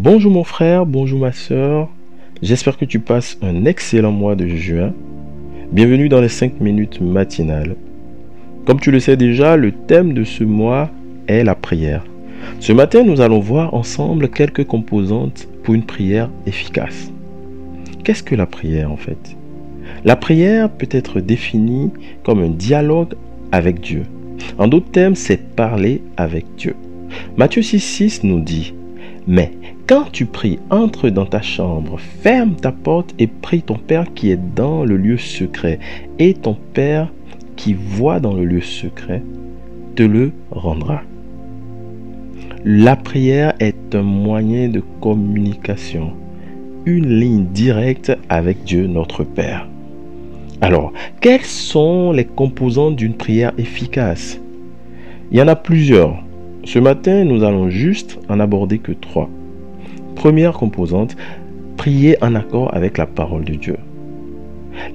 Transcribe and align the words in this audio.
Bonjour 0.00 0.30
mon 0.30 0.44
frère, 0.44 0.86
bonjour 0.86 1.18
ma 1.18 1.32
soeur. 1.32 1.88
J'espère 2.40 2.76
que 2.78 2.84
tu 2.84 3.00
passes 3.00 3.36
un 3.42 3.64
excellent 3.64 4.12
mois 4.12 4.36
de 4.36 4.46
juin. 4.46 4.92
Bienvenue 5.72 6.08
dans 6.08 6.20
les 6.20 6.28
5 6.28 6.60
minutes 6.60 7.00
matinales. 7.00 7.74
Comme 8.64 8.78
tu 8.78 8.92
le 8.92 9.00
sais 9.00 9.16
déjà, 9.16 9.56
le 9.56 9.72
thème 9.72 10.12
de 10.14 10.22
ce 10.22 10.44
mois 10.44 10.88
est 11.26 11.42
la 11.42 11.56
prière. 11.56 12.04
Ce 12.60 12.72
matin, 12.72 13.02
nous 13.02 13.20
allons 13.20 13.40
voir 13.40 13.74
ensemble 13.74 14.28
quelques 14.28 14.64
composantes 14.64 15.48
pour 15.64 15.74
une 15.74 15.82
prière 15.82 16.30
efficace. 16.46 17.10
Qu'est-ce 18.04 18.22
que 18.22 18.36
la 18.36 18.46
prière 18.46 18.92
en 18.92 18.96
fait? 18.96 19.36
La 20.04 20.14
prière 20.14 20.70
peut 20.70 20.88
être 20.92 21.18
définie 21.18 21.90
comme 22.22 22.38
un 22.38 22.50
dialogue 22.50 23.14
avec 23.50 23.80
Dieu. 23.80 24.04
En 24.58 24.68
d'autres 24.68 24.92
termes, 24.92 25.16
c'est 25.16 25.56
parler 25.56 26.02
avec 26.16 26.44
Dieu. 26.56 26.76
Matthieu 27.36 27.62
6,6 27.62 28.20
nous 28.22 28.38
dit 28.38 28.74
Mais 29.26 29.50
quand 29.88 30.12
tu 30.12 30.26
pries, 30.26 30.58
entre 30.68 31.08
dans 31.08 31.24
ta 31.24 31.40
chambre, 31.40 31.98
ferme 31.98 32.56
ta 32.56 32.72
porte 32.72 33.14
et 33.18 33.26
prie 33.26 33.62
ton 33.62 33.78
Père 33.78 34.12
qui 34.12 34.30
est 34.30 34.54
dans 34.54 34.84
le 34.84 34.98
lieu 34.98 35.16
secret. 35.16 35.78
Et 36.18 36.34
ton 36.34 36.58
Père 36.74 37.10
qui 37.56 37.72
voit 37.72 38.20
dans 38.20 38.34
le 38.34 38.44
lieu 38.44 38.60
secret 38.60 39.22
te 39.96 40.02
le 40.02 40.32
rendra. 40.50 41.00
La 42.66 42.96
prière 42.96 43.54
est 43.60 43.94
un 43.94 44.02
moyen 44.02 44.68
de 44.68 44.82
communication, 45.00 46.12
une 46.84 47.18
ligne 47.18 47.46
directe 47.46 48.12
avec 48.28 48.64
Dieu 48.64 48.86
notre 48.86 49.24
Père. 49.24 49.66
Alors, 50.60 50.92
quelles 51.22 51.40
sont 51.44 52.12
les 52.12 52.26
composantes 52.26 52.96
d'une 52.96 53.14
prière 53.14 53.52
efficace? 53.56 54.38
Il 55.30 55.38
y 55.38 55.42
en 55.42 55.48
a 55.48 55.56
plusieurs. 55.56 56.22
Ce 56.64 56.78
matin, 56.78 57.24
nous 57.24 57.42
allons 57.42 57.70
juste 57.70 58.18
en 58.28 58.38
aborder 58.38 58.78
que 58.78 58.92
trois. 58.92 59.30
Première 60.18 60.54
composante, 60.54 61.16
prier 61.76 62.16
en 62.24 62.34
accord 62.34 62.74
avec 62.74 62.98
la 62.98 63.06
parole 63.06 63.44
de 63.44 63.54
Dieu. 63.54 63.76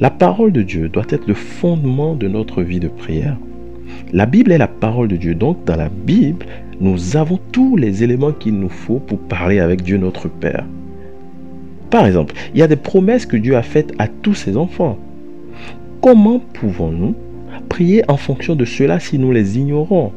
La 0.01 0.09
parole 0.09 0.51
de 0.51 0.63
Dieu 0.63 0.89
doit 0.89 1.05
être 1.07 1.27
le 1.27 1.33
fondement 1.33 2.13
de 2.13 2.27
notre 2.27 2.61
vie 2.61 2.81
de 2.81 2.89
prière. 2.89 3.37
La 4.11 4.25
Bible 4.25 4.51
est 4.51 4.57
la 4.57 4.67
parole 4.67 5.07
de 5.07 5.15
Dieu. 5.15 5.33
Donc, 5.33 5.63
dans 5.63 5.77
la 5.77 5.87
Bible, 5.87 6.45
nous 6.81 7.15
avons 7.15 7.39
tous 7.53 7.77
les 7.77 8.03
éléments 8.03 8.33
qu'il 8.33 8.55
nous 8.55 8.67
faut 8.67 8.99
pour 8.99 9.17
parler 9.17 9.61
avec 9.61 9.81
Dieu 9.81 9.97
notre 9.97 10.27
Père. 10.27 10.65
Par 11.89 12.05
exemple, 12.05 12.35
il 12.53 12.59
y 12.59 12.63
a 12.63 12.67
des 12.67 12.75
promesses 12.75 13.25
que 13.25 13.37
Dieu 13.37 13.55
a 13.55 13.63
faites 13.63 13.93
à 13.99 14.09
tous 14.09 14.33
ses 14.33 14.57
enfants. 14.57 14.97
Comment 16.01 16.39
pouvons-nous 16.39 17.15
prier 17.69 18.03
en 18.09 18.17
fonction 18.17 18.55
de 18.55 18.65
cela 18.65 18.99
si 18.99 19.17
nous 19.17 19.31
les 19.31 19.57
ignorons? 19.57 20.11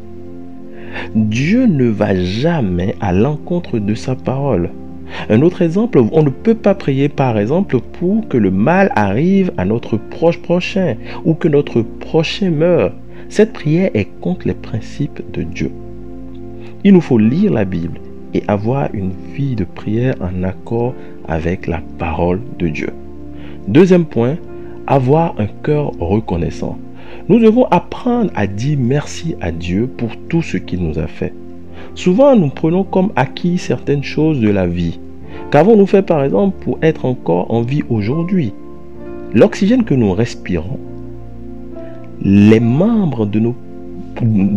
Dieu 1.15 1.67
ne 1.67 1.87
va 1.87 2.17
jamais 2.17 2.97
à 3.01 3.13
l'encontre 3.13 3.79
de 3.79 3.95
sa 3.95 4.17
parole. 4.17 4.71
Un 5.29 5.43
autre 5.43 5.63
exemple, 5.63 6.01
on 6.13 6.23
ne 6.23 6.31
peut 6.31 6.55
pas 6.55 6.75
prier 6.75 7.09
par 7.09 7.39
exemple 7.39 7.79
pour 7.81 8.29
que 8.29 8.37
le 8.37 8.51
mal 8.51 8.93
arrive 8.95 9.53
à 9.57 9.65
notre 9.65 9.97
proche 9.97 10.41
prochain 10.41 10.97
ou 11.25 11.35
que 11.35 11.49
notre 11.49 11.83
prochain 11.83 12.51
meure. 12.51 12.93
Cette 13.29 13.53
prière 13.53 13.91
est 13.95 14.09
contre 14.21 14.47
les 14.47 14.55
principes 14.55 15.23
de 15.33 15.43
Dieu. 15.43 15.71
Il 16.85 16.93
nous 16.93 17.01
faut 17.01 17.19
lire 17.19 17.53
la 17.53 17.65
Bible 17.65 17.99
et 18.35 18.43
avoir 18.49 18.89
une 18.95 19.13
vie 19.35 19.57
de 19.57 19.65
prière 19.65 20.15
en 20.21 20.43
accord 20.43 20.95
avec 21.27 21.67
la 21.67 21.81
parole 21.99 22.41
de 22.59 22.69
Dieu. 22.69 22.91
Deuxième 23.67 24.05
point, 24.05 24.37
avoir 24.87 25.35
un 25.39 25.47
cœur 25.47 25.91
reconnaissant. 25.99 26.79
Nous 27.29 27.41
devons 27.41 27.65
apprendre 27.67 28.31
à 28.35 28.47
dire 28.47 28.79
merci 28.81 29.35
à 29.41 29.51
Dieu 29.51 29.89
pour 29.89 30.11
tout 30.29 30.43
ce 30.43 30.57
qu'il 30.57 30.87
nous 30.87 30.99
a 30.99 31.07
fait. 31.07 31.33
Souvent, 31.97 32.37
nous 32.37 32.51
prenons 32.51 32.85
comme 32.85 33.11
acquis 33.17 33.57
certaines 33.57 34.05
choses 34.05 34.39
de 34.39 34.51
la 34.51 34.67
vie. 34.67 35.01
Qu'avons-nous 35.51 35.87
fait 35.87 36.03
par 36.03 36.23
exemple 36.23 36.55
pour 36.61 36.79
être 36.83 37.07
encore 37.07 37.51
en 37.51 37.63
vie 37.63 37.85
aujourd'hui? 37.89 38.53
L'oxygène 39.33 39.83
que 39.83 39.95
nous 39.95 40.13
respirons, 40.13 40.79
les 42.23 42.61
membres 42.61 43.25
de, 43.25 43.41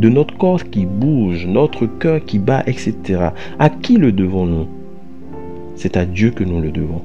notre 0.10 0.38
corps 0.38 0.66
qui 0.66 0.86
bougent, 0.86 1.48
notre 1.48 1.86
cœur 1.86 2.24
qui 2.26 2.40
bat, 2.40 2.62
etc. 2.68 2.94
À 3.58 3.70
qui 3.70 3.96
le 3.96 4.12
devons-nous? 4.12 4.68
C'est 5.78 5.96
à 5.96 6.06
Dieu 6.06 6.32
que 6.32 6.44
nous 6.44 6.60
le 6.60 6.72
devons. 6.72 7.02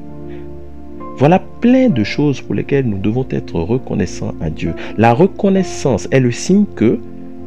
Voilà 1.17 1.39
plein 1.39 1.91
de 1.91 2.03
choses 2.03 2.41
pour 2.41 2.57
lesquelles 2.57 2.87
nous 2.87 2.99
devons 2.99 3.25
être 3.31 3.61
reconnaissants 3.61 4.35
à 4.41 4.51
Dieu. 4.51 4.75
La 4.99 5.15
reconnaissance 5.15 6.09
est 6.11 6.19
le 6.19 6.33
signe 6.33 6.65
que 6.75 6.99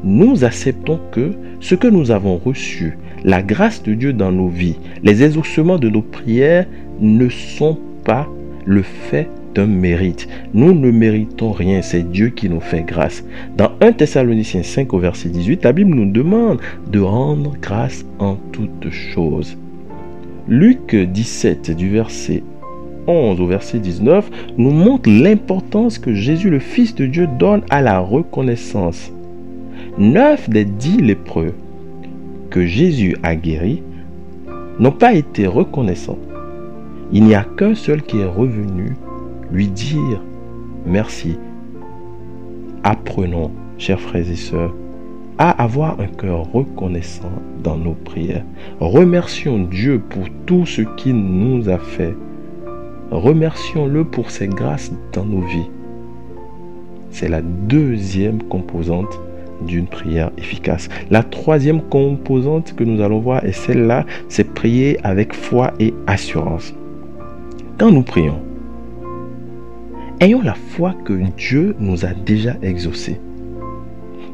nous 0.07 0.45
acceptons 0.45 0.99
que 1.11 1.31
ce 1.59 1.75
que 1.75 1.87
nous 1.87 2.11
avons 2.11 2.37
reçu, 2.37 2.97
la 3.25 3.41
grâce 3.43 3.83
de 3.83 3.93
Dieu 3.93 4.13
dans 4.13 4.31
nos 4.31 4.47
vies, 4.47 4.77
les 5.03 5.21
exaucements 5.23 5.77
de 5.77 5.89
nos 5.89 6.01
prières 6.01 6.65
ne 7.01 7.27
sont 7.27 7.77
pas 8.05 8.25
le 8.65 8.83
fait 8.83 9.29
d'un 9.53 9.65
mérite. 9.65 10.29
Nous 10.53 10.73
ne 10.73 10.91
méritons 10.91 11.51
rien, 11.51 11.81
c'est 11.81 12.09
Dieu 12.09 12.29
qui 12.29 12.49
nous 12.49 12.61
fait 12.61 12.83
grâce. 12.83 13.25
Dans 13.57 13.71
1 13.81 13.91
Thessaloniciens 13.91 14.63
5 14.63 14.93
au 14.93 14.99
verset 14.99 15.27
18, 15.27 15.65
la 15.65 15.73
Bible 15.73 15.93
nous 15.93 16.09
demande 16.09 16.59
de 16.89 17.01
rendre 17.01 17.55
grâce 17.61 18.05
en 18.19 18.37
toutes 18.53 18.89
choses. 18.89 19.57
Luc 20.47 20.95
17 20.95 21.75
du 21.75 21.89
verset 21.89 22.43
11 23.07 23.41
au 23.41 23.47
verset 23.47 23.79
19 23.79 24.29
nous 24.57 24.71
montre 24.71 25.09
l'importance 25.09 25.99
que 25.99 26.13
Jésus 26.13 26.49
le 26.49 26.59
Fils 26.59 26.95
de 26.95 27.05
Dieu 27.05 27.27
donne 27.37 27.63
à 27.69 27.81
la 27.81 27.99
reconnaissance. 27.99 29.11
Neuf 29.97 30.49
des 30.49 30.65
dix 30.65 30.97
lépreux 30.97 31.53
que 32.49 32.65
Jésus 32.65 33.15
a 33.23 33.35
guéris 33.35 33.83
n'ont 34.79 34.91
pas 34.91 35.13
été 35.13 35.47
reconnaissants. 35.47 36.19
Il 37.11 37.23
n'y 37.23 37.35
a 37.35 37.43
qu'un 37.43 37.75
seul 37.75 38.01
qui 38.01 38.19
est 38.19 38.25
revenu 38.25 38.95
lui 39.51 39.67
dire 39.67 40.21
merci. 40.85 41.37
Apprenons, 42.83 43.51
chers 43.77 43.99
frères 43.99 44.29
et 44.29 44.35
sœurs, 44.35 44.73
à 45.37 45.63
avoir 45.63 45.99
un 45.99 46.07
cœur 46.07 46.51
reconnaissant 46.51 47.31
dans 47.63 47.77
nos 47.77 47.93
prières. 47.93 48.45
Remercions 48.79 49.59
Dieu 49.59 49.99
pour 49.99 50.23
tout 50.45 50.65
ce 50.65 50.81
qu'il 50.81 51.15
nous 51.15 51.69
a 51.69 51.77
fait 51.77 52.15
Remercions-le 53.11 54.03
pour 54.03 54.31
ses 54.31 54.49
grâces 54.49 54.91
dans 55.13 55.23
nos 55.23 55.39
vies. 55.39 55.69
C'est 57.09 57.29
la 57.29 57.41
deuxième 57.41 58.43
composante 58.43 59.17
d'une 59.61 59.87
prière 59.87 60.31
efficace. 60.37 60.89
La 61.09 61.23
troisième 61.23 61.81
composante 61.81 62.75
que 62.75 62.83
nous 62.83 63.01
allons 63.01 63.19
voir 63.19 63.43
est 63.45 63.51
celle-là, 63.51 64.05
c'est 64.29 64.53
prier 64.53 64.97
avec 65.03 65.33
foi 65.33 65.73
et 65.79 65.93
assurance. 66.05 66.73
Quand 67.77 67.91
nous 67.91 68.03
prions, 68.03 68.39
ayons 70.19 70.41
la 70.41 70.55
foi 70.55 70.95
que 71.05 71.13
Dieu 71.37 71.75
nous 71.79 72.05
a 72.05 72.13
déjà 72.13 72.55
exaucé. 72.61 73.19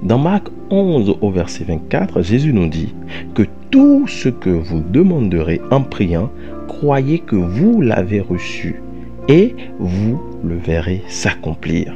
Dans 0.02 0.18
Marc 0.18 0.48
11 0.70 1.16
au 1.22 1.32
verset 1.32 1.64
24, 1.64 2.22
Jésus 2.22 2.52
nous 2.52 2.68
dit 2.68 2.94
que 3.36 3.44
tout 3.70 4.06
ce 4.08 4.30
que 4.30 4.50
vous 4.50 4.82
demanderez 4.82 5.62
en 5.72 5.82
priant, 5.82 6.30
croyez 6.68 7.20
que 7.20 7.36
vous 7.36 7.82
l'avez 7.82 8.20
reçu 8.20 8.82
et 9.30 9.56
vous 9.80 10.22
le 10.44 10.56
verrez 10.56 11.04
s'accomplir. 11.08 11.94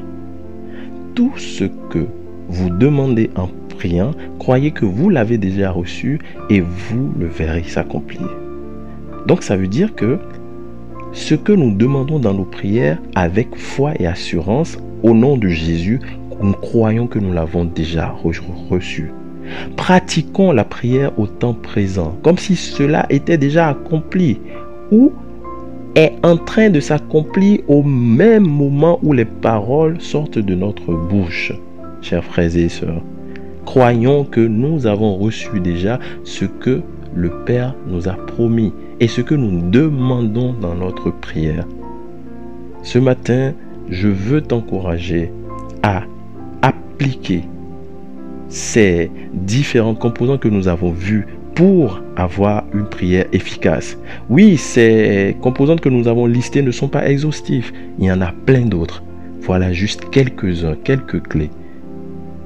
Tout 1.15 1.33
ce 1.37 1.65
que 1.65 2.07
vous 2.49 2.69
demandez 2.69 3.29
en 3.35 3.49
priant, 3.77 4.11
croyez 4.39 4.71
que 4.71 4.85
vous 4.85 5.09
l'avez 5.09 5.37
déjà 5.37 5.71
reçu 5.71 6.19
et 6.49 6.61
vous 6.61 7.11
le 7.19 7.27
verrez 7.27 7.63
s'accomplir. 7.63 8.27
Donc 9.27 9.43
ça 9.43 9.57
veut 9.57 9.67
dire 9.67 9.93
que 9.95 10.19
ce 11.13 11.35
que 11.35 11.51
nous 11.51 11.71
demandons 11.71 12.19
dans 12.19 12.33
nos 12.33 12.45
prières 12.45 12.97
avec 13.15 13.55
foi 13.55 13.93
et 13.99 14.07
assurance 14.07 14.77
au 15.03 15.13
nom 15.13 15.37
de 15.37 15.47
Jésus, 15.47 15.99
nous 16.41 16.53
croyons 16.53 17.07
que 17.07 17.19
nous 17.19 17.33
l'avons 17.33 17.65
déjà 17.65 18.13
reçu. 18.69 19.11
Pratiquons 19.75 20.51
la 20.51 20.63
prière 20.63 21.17
au 21.17 21.27
temps 21.27 21.53
présent, 21.53 22.17
comme 22.23 22.37
si 22.37 22.55
cela 22.55 23.05
était 23.09 23.37
déjà 23.37 23.69
accompli 23.69 24.39
ou 24.91 25.11
est 25.95 26.13
en 26.23 26.37
train 26.37 26.69
de 26.69 26.79
s'accomplir 26.79 27.59
au 27.67 27.81
même 27.81 28.45
moment 28.45 28.99
où 29.01 29.13
les 29.13 29.25
paroles 29.25 29.99
sortent 29.99 30.39
de 30.39 30.53
notre 30.53 30.93
bouche. 30.93 31.53
Chers 32.01 32.23
frères 32.23 32.55
et 32.55 32.69
sœurs, 32.69 33.01
croyons 33.65 34.23
que 34.23 34.39
nous 34.39 34.87
avons 34.87 35.15
reçu 35.17 35.59
déjà 35.59 35.99
ce 36.23 36.45
que 36.45 36.81
le 37.15 37.29
Père 37.45 37.75
nous 37.87 38.07
a 38.07 38.13
promis 38.13 38.73
et 38.99 39.07
ce 39.07 39.21
que 39.21 39.35
nous 39.35 39.69
demandons 39.69 40.53
dans 40.53 40.75
notre 40.75 41.11
prière. 41.11 41.65
Ce 42.83 42.99
matin, 42.99 43.53
je 43.89 44.07
veux 44.07 44.41
t'encourager 44.41 45.31
à 45.83 46.03
appliquer 46.61 47.43
ces 48.49 49.11
différents 49.33 49.95
composants 49.95 50.37
que 50.37 50.47
nous 50.47 50.67
avons 50.67 50.91
vus 50.91 51.27
pour 51.55 52.01
avoir 52.15 52.65
une 52.73 52.85
prière 52.85 53.25
efficace. 53.33 53.97
Oui, 54.29 54.57
ces 54.57 55.35
composantes 55.41 55.81
que 55.81 55.89
nous 55.89 56.07
avons 56.07 56.27
listées 56.27 56.61
ne 56.61 56.71
sont 56.71 56.87
pas 56.87 57.09
exhaustives. 57.09 57.71
Il 57.99 58.05
y 58.05 58.11
en 58.11 58.21
a 58.21 58.31
plein 58.45 58.65
d'autres. 58.65 59.03
Voilà 59.41 59.73
juste 59.73 60.09
quelques-uns, 60.11 60.75
quelques 60.83 61.21
clés. 61.27 61.49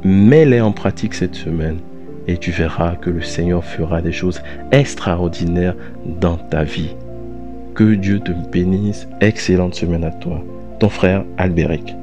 Mets-les 0.03 0.61
en 0.61 0.71
pratique 0.71 1.13
cette 1.13 1.35
semaine 1.35 1.77
et 2.27 2.37
tu 2.37 2.49
verras 2.49 2.95
que 2.95 3.09
le 3.09 3.21
Seigneur 3.21 3.63
fera 3.63 4.01
des 4.01 4.11
choses 4.11 4.41
extraordinaires 4.71 5.75
dans 6.19 6.37
ta 6.37 6.63
vie. 6.63 6.95
Que 7.75 7.93
Dieu 7.95 8.19
te 8.19 8.31
bénisse. 8.51 9.07
Excellente 9.21 9.75
semaine 9.75 10.03
à 10.03 10.11
toi. 10.11 10.43
Ton 10.79 10.89
frère 10.89 11.23
Albéric. 11.37 11.95